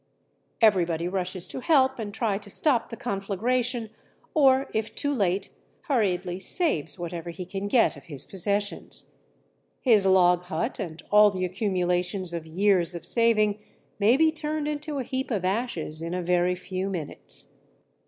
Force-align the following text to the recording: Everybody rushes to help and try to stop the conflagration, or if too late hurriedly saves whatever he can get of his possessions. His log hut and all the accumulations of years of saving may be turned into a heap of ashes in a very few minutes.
Everybody 0.63 1.07
rushes 1.07 1.47
to 1.49 1.59
help 1.59 1.99
and 1.99 2.11
try 2.11 2.39
to 2.39 2.49
stop 2.49 2.89
the 2.89 2.97
conflagration, 2.97 3.91
or 4.33 4.67
if 4.73 4.95
too 4.95 5.13
late 5.13 5.51
hurriedly 5.81 6.39
saves 6.39 6.97
whatever 6.97 7.29
he 7.29 7.45
can 7.45 7.67
get 7.67 7.95
of 7.95 8.05
his 8.05 8.25
possessions. 8.25 9.11
His 9.79 10.07
log 10.07 10.45
hut 10.45 10.79
and 10.79 11.03
all 11.11 11.29
the 11.29 11.45
accumulations 11.45 12.33
of 12.33 12.47
years 12.47 12.95
of 12.95 13.05
saving 13.05 13.59
may 13.99 14.17
be 14.17 14.31
turned 14.31 14.67
into 14.67 14.97
a 14.97 15.03
heap 15.03 15.29
of 15.29 15.45
ashes 15.45 16.01
in 16.01 16.15
a 16.15 16.23
very 16.23 16.55
few 16.55 16.89
minutes. 16.89 17.53